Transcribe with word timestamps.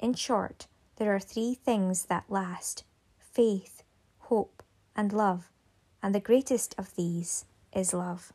In 0.00 0.14
short, 0.14 0.66
there 0.96 1.14
are 1.14 1.20
three 1.20 1.52
things 1.52 2.06
that 2.06 2.24
last 2.30 2.84
faith, 3.18 3.82
hope, 4.20 4.62
and 4.96 5.12
love, 5.12 5.52
and 6.02 6.14
the 6.14 6.20
greatest 6.20 6.74
of 6.78 6.96
these 6.96 7.44
is 7.74 7.92
love. 7.92 8.32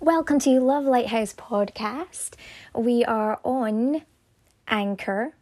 Welcome 0.00 0.40
to 0.40 0.58
Love 0.58 0.84
Lighthouse 0.84 1.34
Podcast. 1.34 2.34
We 2.74 3.04
are 3.04 3.38
on 3.44 4.02
Anchor, 4.66 5.36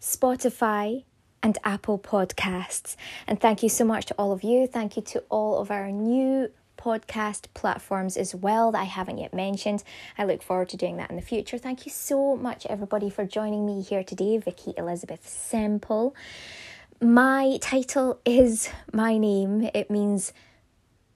Spotify, 0.00 1.02
and 1.42 1.58
Apple 1.64 1.98
Podcasts. 1.98 2.96
And 3.26 3.40
thank 3.40 3.62
you 3.62 3.68
so 3.68 3.84
much 3.84 4.06
to 4.06 4.14
all 4.14 4.32
of 4.32 4.42
you. 4.42 4.66
Thank 4.66 4.96
you 4.96 5.02
to 5.02 5.24
all 5.30 5.58
of 5.58 5.70
our 5.70 5.90
new 5.90 6.50
podcast 6.76 7.46
platforms 7.54 8.16
as 8.16 8.34
well 8.34 8.72
that 8.72 8.80
I 8.80 8.84
haven't 8.84 9.18
yet 9.18 9.34
mentioned. 9.34 9.84
I 10.16 10.24
look 10.24 10.42
forward 10.42 10.70
to 10.70 10.76
doing 10.76 10.96
that 10.96 11.10
in 11.10 11.16
the 11.16 11.22
future. 11.22 11.58
Thank 11.58 11.84
you 11.84 11.92
so 11.92 12.36
much, 12.36 12.66
everybody, 12.66 13.10
for 13.10 13.24
joining 13.24 13.66
me 13.66 13.82
here 13.82 14.02
today. 14.02 14.38
Vikkie 14.38 14.78
Elizabeth 14.78 15.28
Semple. 15.28 16.14
My 17.02 17.58
title 17.60 18.20
is 18.24 18.70
my 18.92 19.16
name, 19.16 19.70
it 19.72 19.90
means 19.90 20.32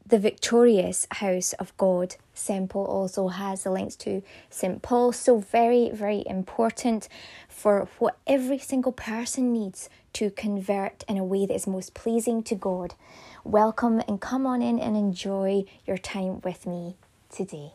the 0.06 0.18
victorious 0.18 1.06
house 1.12 1.54
of 1.54 1.76
God. 1.76 2.16
Semple 2.34 2.84
also 2.84 3.28
has 3.28 3.64
the 3.64 3.70
links 3.70 3.96
to 3.96 4.22
St. 4.50 4.82
Paul. 4.82 5.12
So, 5.12 5.38
very, 5.38 5.90
very 5.90 6.22
important 6.26 7.08
for 7.48 7.88
what 7.98 8.18
every 8.26 8.58
single 8.58 8.92
person 8.92 9.52
needs 9.52 9.88
to 10.14 10.30
convert 10.30 11.04
in 11.08 11.16
a 11.16 11.24
way 11.24 11.46
that 11.46 11.54
is 11.54 11.66
most 11.66 11.94
pleasing 11.94 12.42
to 12.44 12.54
God. 12.54 12.94
Welcome 13.44 14.02
and 14.06 14.20
come 14.20 14.46
on 14.46 14.62
in 14.62 14.78
and 14.78 14.96
enjoy 14.96 15.64
your 15.86 15.98
time 15.98 16.40
with 16.42 16.66
me 16.66 16.96
today. 17.30 17.72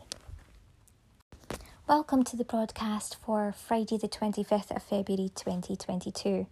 Welcome 1.88 2.24
to 2.26 2.38
the 2.38 2.46
broadcast 2.46 3.18
for 3.26 3.52
Friday, 3.52 3.98
the 3.98 4.08
25th 4.08 4.76
of 4.76 4.84
February 4.84 5.32
2022 5.34 6.46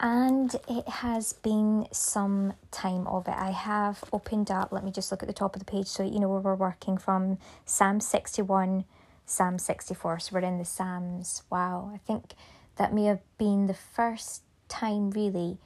and 0.00 0.54
it 0.68 0.88
has 0.88 1.32
been 1.32 1.86
some 1.92 2.54
time 2.70 3.06
of 3.06 3.28
it. 3.28 3.34
I 3.36 3.50
have 3.50 4.04
opened 4.12 4.50
up, 4.50 4.72
let 4.72 4.84
me 4.84 4.90
just 4.90 5.10
look 5.10 5.22
at 5.22 5.26
the 5.26 5.34
top 5.34 5.54
of 5.54 5.60
the 5.60 5.70
page 5.70 5.86
so 5.86 6.02
you 6.02 6.18
know 6.18 6.28
where 6.28 6.40
we're 6.40 6.54
working 6.54 6.98
from 6.98 7.38
Psalm 7.64 8.00
61, 8.00 8.84
Psalm 9.26 9.58
64. 9.58 10.18
So 10.18 10.30
we're 10.34 10.40
in 10.40 10.58
the 10.58 10.64
Psalms. 10.64 11.42
Wow, 11.50 11.90
I 11.94 11.98
think 11.98 12.34
that 12.76 12.92
may 12.92 13.04
have 13.04 13.20
been 13.38 13.66
the 13.66 13.74
first 13.74 14.42
time 14.68 15.10
really 15.10 15.58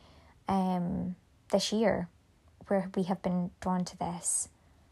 um, 0.49 1.17
this 1.51 1.73
year 1.73 2.09
where 2.69 2.91
we 2.95 3.05
have 3.05 3.23
been 3.23 3.51
drawn 3.61 3.85
to 3.85 3.99
this. 3.99 4.49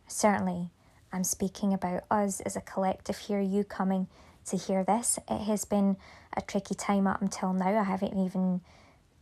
Certainly, 0.06 0.70
I'm 1.12 1.24
speaking 1.24 1.72
about 1.72 2.04
us 2.10 2.40
as 2.40 2.56
a 2.56 2.60
collective 2.60 3.18
here, 3.18 3.40
you 3.40 3.64
coming 3.64 4.08
to 4.46 4.56
hear 4.56 4.84
this. 4.84 5.18
It 5.28 5.42
has 5.42 5.64
been 5.64 5.96
a 6.36 6.40
tricky 6.40 6.74
time 6.74 7.06
up 7.06 7.20
until 7.20 7.52
now. 7.52 7.78
I 7.78 7.84
haven't 7.84 8.16
even 8.18 8.60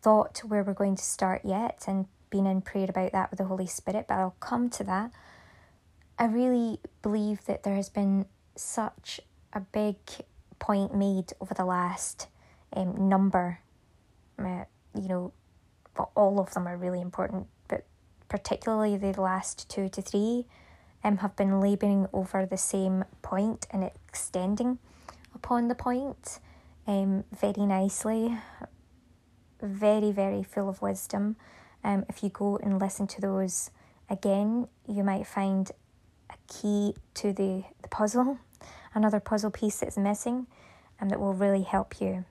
thought 0.05 0.41
where 0.41 0.63
we're 0.63 0.75
going 0.75 0.97
to 0.97 1.03
start 1.03 1.41
yet 1.45 1.85
and 1.89 2.05
been 2.29 2.47
in 2.47 2.61
prayer 2.61 2.87
about 2.91 3.13
that 3.13 3.31
with 3.31 3.39
the 3.39 3.47
Holy 3.47 3.67
Spirit, 3.67 4.05
but 4.07 4.19
I'll 4.19 4.37
come 4.39 4.69
to 4.71 4.85
that. 4.85 5.11
I 6.19 6.27
really 6.27 6.79
believe 7.01 7.47
that 7.47 7.63
there 7.63 7.75
has 7.75 7.89
been 7.89 8.27
such 8.55 9.19
a 9.55 9.61
big 9.61 9.97
point 10.59 10.95
made 10.95 11.33
over 11.41 11.55
the 11.55 11.65
last 11.65 12.29
um, 12.75 13.09
number. 13.09 13.61
Uh, 14.39 14.65
you 14.95 15.09
know, 15.09 15.33
all 16.15 16.39
of 16.39 16.53
them 16.53 16.69
are 16.69 16.77
really 16.77 17.01
important, 17.01 17.47
but 17.67 17.87
particularly 18.29 18.99
the 18.99 19.19
last 19.19 19.71
two 19.71 19.89
to 19.89 20.03
three 20.03 20.45
um, 21.03 21.17
have 21.19 21.35
been 21.35 21.61
labouring 21.61 22.09
over 22.13 22.45
the 22.45 22.59
same 22.59 23.05
point 23.23 23.67
and 23.71 23.83
extending 23.83 24.79
upon 25.35 25.69
the 25.69 25.75
point 25.75 26.41
um, 26.87 27.25
very 27.33 27.64
nicely 27.64 28.37
very, 29.67 30.13
very 30.13 30.42
full 30.42 30.69
of 30.69 30.83
wisdom. 30.83 31.36
Um, 31.83 32.05
if 32.08 32.23
you 32.23 32.30
go 32.30 32.57
and 32.58 32.79
listen 32.79 33.07
to 33.08 33.20
those 33.20 33.70
again, 34.08 34.69
you 34.89 35.02
might 35.02 35.27
find 35.27 35.70
a 36.30 36.35
key 36.52 36.95
to 37.14 37.33
the, 37.33 37.64
the 37.83 37.89
puzzle, 37.89 38.39
another 38.95 39.20
puzzle 39.20 39.51
piece 39.51 39.80
that's 39.80 39.97
missing, 39.97 40.47
and 41.01 41.11
that 41.11 41.20
will 41.20 41.35
really 41.35 41.63
help 41.63 42.01
you. 42.01 42.25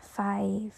Five. 0.00 0.72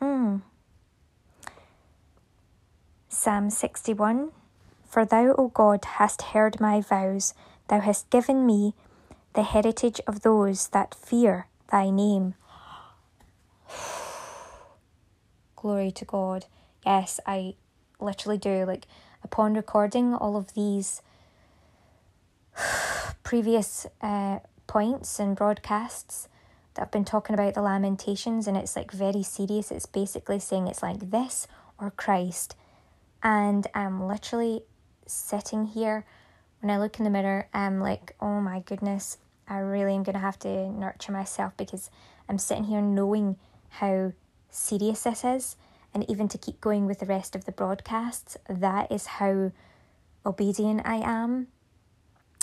Mm. 0.00 0.42
Psalm 3.08 3.48
61 3.48 4.32
for 4.94 5.04
thou, 5.04 5.34
O 5.36 5.48
God, 5.48 5.84
hast 5.84 6.22
heard 6.22 6.60
my 6.60 6.80
vows, 6.80 7.34
thou 7.66 7.80
hast 7.80 8.08
given 8.10 8.46
me 8.46 8.74
the 9.32 9.42
heritage 9.42 10.00
of 10.06 10.20
those 10.20 10.68
that 10.68 10.94
fear 10.94 11.48
thy 11.72 11.90
name. 11.90 12.34
Glory 15.56 15.90
to 15.90 16.04
God. 16.04 16.46
Yes, 16.86 17.18
I 17.26 17.56
literally 17.98 18.38
do. 18.38 18.64
Like, 18.64 18.86
upon 19.24 19.54
recording 19.54 20.14
all 20.14 20.36
of 20.36 20.54
these 20.54 21.02
previous 23.24 23.88
uh, 24.00 24.38
points 24.68 25.18
and 25.18 25.34
broadcasts 25.34 26.28
that 26.74 26.82
I've 26.82 26.92
been 26.92 27.04
talking 27.04 27.34
about 27.34 27.54
the 27.54 27.62
Lamentations, 27.62 28.46
and 28.46 28.56
it's 28.56 28.76
like 28.76 28.92
very 28.92 29.24
serious. 29.24 29.72
It's 29.72 29.86
basically 29.86 30.38
saying 30.38 30.68
it's 30.68 30.84
like 30.84 31.10
this 31.10 31.48
or 31.80 31.90
Christ. 31.90 32.54
And 33.24 33.66
I'm 33.74 34.06
literally 34.06 34.62
sitting 35.06 35.66
here, 35.66 36.04
when 36.60 36.70
I 36.70 36.78
look 36.78 36.98
in 36.98 37.04
the 37.04 37.10
mirror, 37.10 37.48
I'm 37.52 37.80
like, 37.80 38.14
oh 38.20 38.40
my 38.40 38.60
goodness, 38.60 39.18
I 39.46 39.58
really 39.58 39.94
am 39.94 40.02
going 40.02 40.14
to 40.14 40.20
have 40.20 40.38
to 40.40 40.70
nurture 40.70 41.12
myself 41.12 41.52
because 41.56 41.90
I'm 42.28 42.38
sitting 42.38 42.64
here 42.64 42.80
knowing 42.80 43.36
how 43.68 44.12
serious 44.50 45.02
this 45.02 45.24
is. 45.24 45.56
And 45.92 46.08
even 46.10 46.26
to 46.28 46.38
keep 46.38 46.60
going 46.60 46.86
with 46.86 47.00
the 47.00 47.06
rest 47.06 47.36
of 47.36 47.44
the 47.44 47.52
broadcasts, 47.52 48.36
that 48.48 48.90
is 48.90 49.06
how 49.06 49.52
obedient 50.26 50.82
I 50.84 50.96
am. 50.96 51.48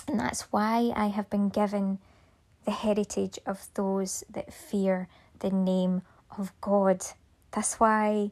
And 0.08 0.20
that's 0.20 0.52
why 0.52 0.92
I 0.96 1.08
have 1.08 1.30
been 1.30 1.50
given 1.50 2.00
the 2.66 2.72
heritage 2.72 3.40
of 3.46 3.68
those 3.74 4.24
that 4.30 4.54
fear 4.54 5.08
the 5.40 5.50
name 5.50 6.04
of 6.38 6.54
God. 6.62 7.04
That's 7.52 7.80
why 7.80 8.32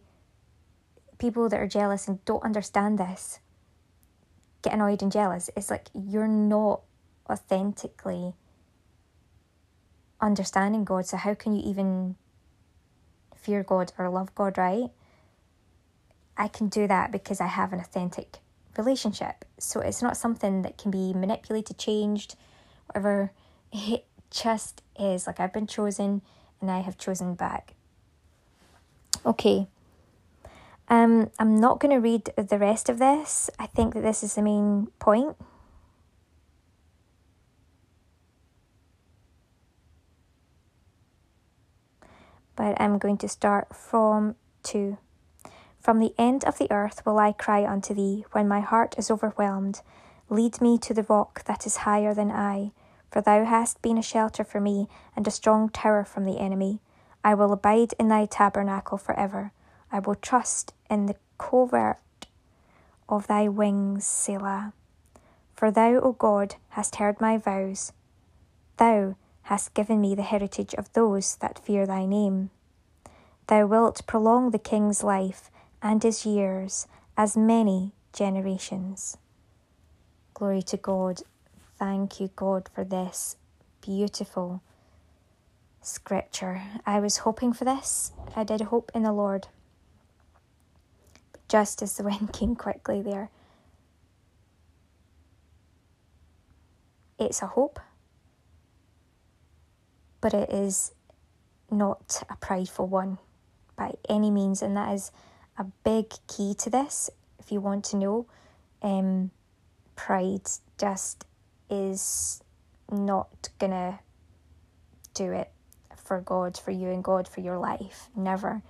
people 1.18 1.50
that 1.50 1.60
are 1.60 1.68
jealous 1.68 2.08
and 2.08 2.24
don't 2.26 2.44
understand 2.44 2.98
this 2.98 3.40
get 4.62 4.74
annoyed 4.74 5.02
and 5.02 5.12
jealous. 5.12 5.50
It's 5.56 5.70
like 5.70 5.88
you're 5.94 6.28
not 6.28 6.82
authentically 7.30 8.34
understanding 10.22 10.84
God. 10.84 11.06
So, 11.06 11.18
how 11.18 11.34
can 11.34 11.56
you 11.56 11.62
even 11.70 12.16
fear 13.36 13.64
God 13.64 13.94
or 13.98 14.10
love 14.10 14.34
God, 14.36 14.58
right? 14.58 14.90
I 16.38 16.48
can 16.48 16.70
do 16.70 16.88
that 16.88 17.12
because 17.12 17.42
I 17.42 17.48
have 17.48 17.74
an 17.74 17.80
authentic 17.80 18.38
relationship. 18.78 19.46
So, 19.58 19.80
it's 19.80 20.02
not 20.02 20.18
something 20.18 20.62
that 20.64 20.78
can 20.78 20.92
be 20.92 21.14
manipulated, 21.14 21.78
changed, 21.78 22.36
whatever. 22.88 23.32
It 23.72 24.06
just 24.32 24.82
is. 25.00 25.28
Like, 25.28 25.40
I've 25.40 25.54
been 25.54 25.68
chosen 25.68 26.22
and 26.62 26.70
I 26.70 26.80
have 26.80 26.98
chosen 26.98 27.36
back. 27.36 27.76
Okay, 29.26 29.68
um, 30.90 31.30
I'm 31.38 31.60
not 31.60 31.80
going 31.80 31.94
to 31.94 32.02
read 32.02 32.32
the 32.36 32.58
rest 32.58 32.90
of 32.90 32.98
this. 32.98 33.50
I 33.60 33.68
think 33.68 33.94
that 33.94 34.02
this 34.02 34.24
is 34.24 34.36
the 34.36 34.42
main 34.42 34.88
point. 35.00 35.36
But 42.56 42.80
I'm 42.82 42.98
going 42.98 43.18
to 43.20 43.30
start 43.30 43.76
from 43.76 44.36
2. 44.64 44.98
From 45.80 46.00
the 46.00 46.14
end 46.18 46.44
of 46.44 46.58
the 46.58 46.70
earth 46.72 47.06
will 47.06 47.18
I 47.20 47.32
cry 47.32 47.66
unto 47.66 47.94
thee 47.94 48.26
when 48.32 48.48
my 48.48 48.60
heart 48.60 48.96
is 48.98 49.10
overwhelmed. 49.10 49.82
Lead 50.28 50.60
me 50.60 50.78
to 50.80 50.94
the 50.94 51.04
rock 51.04 51.44
that 51.46 51.66
is 51.66 51.78
higher 51.78 52.14
than 52.14 52.32
I, 52.32 52.72
for 53.12 53.22
thou 53.22 53.46
hast 53.46 53.82
been 53.82 53.98
a 53.98 54.04
shelter 54.04 54.44
for 54.44 54.60
me 54.60 54.88
and 55.16 55.26
a 55.28 55.32
strong 55.32 55.70
tower 55.70 56.04
from 56.04 56.26
the 56.26 56.40
enemy. 56.40 56.82
I 57.24 57.34
will 57.34 57.54
abide 57.54 57.94
in 58.00 58.10
thy 58.10 58.26
tabernacle 58.26 58.98
for 58.98 59.18
ever. 59.18 59.52
I 59.92 60.00
will 60.00 60.16
trust 60.16 60.74
in 60.90 61.06
the 61.06 61.16
covert 61.38 61.98
of 63.08 63.28
thy 63.28 63.48
wings, 63.48 64.06
Selah. 64.06 64.74
For 65.56 65.72
thou, 65.72 66.00
O 66.00 66.14
God, 66.14 66.56
hast 66.70 66.98
heard 66.98 67.20
my 67.20 67.38
vows. 67.38 67.92
Thou 68.78 69.16
hast 69.44 69.74
given 69.74 70.00
me 70.00 70.16
the 70.16 70.22
heritage 70.22 70.74
of 70.76 70.94
those 70.94 71.36
that 71.38 71.60
fear 71.60 71.86
thy 71.86 72.06
name. 72.06 72.52
Thou 73.48 73.66
wilt 73.66 74.06
prolong 74.06 74.52
the 74.52 74.60
king's 74.60 75.04
life 75.04 75.50
and 75.82 76.04
his 76.04 76.26
years 76.26 76.88
as 77.18 77.36
many 77.36 77.94
generations. 78.14 79.18
Glory 80.34 80.62
to 80.62 80.78
God. 80.78 81.22
Thank 81.78 82.20
you, 82.20 82.30
God, 82.36 82.70
for 82.74 82.84
this 82.84 83.38
beautiful 83.82 84.62
scripture. 85.82 86.62
I 86.86 87.00
was 87.00 87.18
hoping 87.18 87.54
for 87.54 87.66
this. 87.66 88.12
I 88.36 88.44
did 88.44 88.62
hope 88.62 88.92
in 88.94 89.04
the 89.04 89.14
Lord. 89.14 89.48
Just 91.50 91.82
as 91.82 91.98
the 91.98 92.04
wind 92.04 92.32
came 92.32 92.56
quickly 92.56 93.02
there, 93.02 93.30
it's 97.18 97.42
a 97.42 97.48
hope, 97.48 97.80
but 100.22 100.34
it 100.34 100.50
is 100.50 100.94
not 101.70 102.24
a 102.30 102.36
prideful 102.38 102.88
one 102.88 103.18
by 103.76 103.94
any 104.08 104.32
means, 104.32 104.62
and 104.62 104.78
that 104.78 104.94
is 104.94 105.12
a 105.58 105.66
big 105.84 106.14
key 106.28 106.54
to 106.60 106.70
this. 106.70 107.10
If 107.40 107.52
you 107.52 107.60
want 107.60 107.84
to 107.86 107.98
know, 107.98 108.26
um, 108.82 109.32
pride 109.96 110.48
just 110.78 111.26
is 111.70 112.42
not 112.92 113.50
gonna 113.60 114.00
do 115.14 115.32
it 115.32 115.52
for 115.96 116.22
God, 116.22 116.58
for 116.58 116.72
you 116.72 116.90
and 116.90 117.04
God, 117.04 117.28
for 117.28 117.42
your 117.42 117.58
life. 117.58 118.10
Never. 118.16 118.64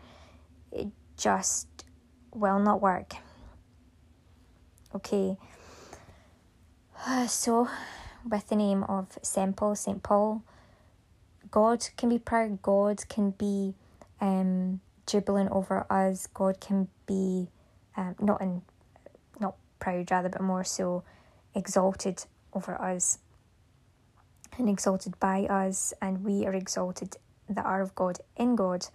It 0.72 0.88
just 1.16 1.79
will 2.34 2.60
not 2.60 2.81
work. 2.81 3.14
Okay. 4.96 5.38
So, 7.28 7.70
with 8.30 8.48
the 8.50 8.56
name 8.56 8.84
of 8.84 9.18
St. 9.22 9.56
Paul, 9.56 9.76
St. 9.76 10.04
Paul, 10.04 10.44
God 11.50 11.88
can 11.98 12.10
be 12.10 12.20
proud, 12.20 12.62
God 12.62 13.08
can 13.08 13.31
be 13.31 13.74
um, 14.20 14.81
jubilant 15.08 15.52
over 15.52 15.86
us, 15.90 16.28
God 16.28 16.60
can 16.60 16.90
be 17.06 17.48
um, 17.96 18.16
not 18.20 18.42
in 18.42 18.62
not 19.40 19.56
proud 19.80 20.12
rather, 20.12 20.30
but 20.30 20.42
more 20.42 20.64
so 20.64 21.04
exalted 21.56 22.26
over 22.54 22.80
us 22.80 23.20
and 24.58 24.70
exalted 24.70 25.20
by 25.20 25.44
us, 25.46 25.94
and 26.02 26.24
we 26.24 26.46
are 26.46 26.54
exalted 26.54 27.16
that 27.48 27.66
are 27.66 27.81
of 27.81 27.96
God 27.96 28.20
in 28.36 28.56
God. 28.56 28.88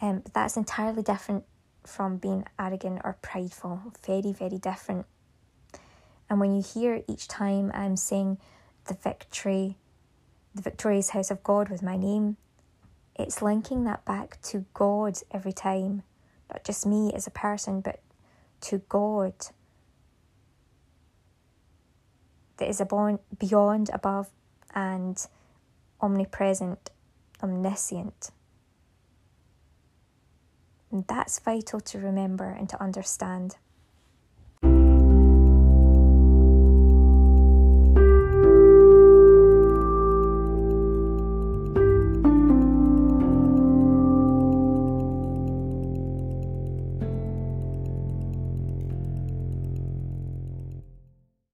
Um, 0.00 0.22
that's 0.32 0.56
entirely 0.56 1.02
different 1.02 1.44
from 1.86 2.16
being 2.16 2.44
arrogant 2.58 3.00
or 3.04 3.16
prideful. 3.22 3.80
Very, 4.04 4.32
very 4.32 4.58
different. 4.58 5.06
And 6.28 6.40
when 6.40 6.54
you 6.54 6.62
hear 6.62 7.02
each 7.08 7.28
time 7.28 7.70
I'm 7.74 7.96
saying 7.96 8.38
the 8.86 8.94
victory, 8.94 9.76
the 10.54 10.62
victorious 10.62 11.10
house 11.10 11.30
of 11.30 11.42
God 11.42 11.68
with 11.68 11.82
my 11.82 11.96
name, 11.96 12.36
it's 13.14 13.40
linking 13.42 13.84
that 13.84 14.04
back 14.04 14.40
to 14.42 14.64
God 14.74 15.18
every 15.30 15.52
time. 15.52 16.02
Not 16.52 16.64
just 16.64 16.86
me 16.86 17.12
as 17.14 17.26
a 17.26 17.30
person, 17.30 17.80
but 17.80 18.00
to 18.62 18.78
God 18.88 19.34
that 22.58 22.68
is 22.68 22.82
beyond, 23.38 23.90
above, 23.92 24.28
and 24.74 25.26
omnipresent, 26.00 26.90
omniscient. 27.42 28.30
And 30.90 31.04
that's 31.06 31.38
vital 31.38 31.80
to 31.80 31.98
remember 31.98 32.50
and 32.50 32.68
to 32.68 32.82
understand. 32.82 33.56